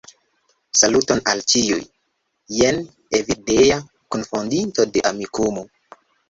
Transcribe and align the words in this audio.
Saluton 0.77 1.19
al 1.33 1.43
ĉiuj! 1.53 1.77
Jen 2.61 2.79
Evildea, 3.19 3.77
kunfondinto 4.17 4.87
de 4.97 5.05
Amikumu! 5.13 5.67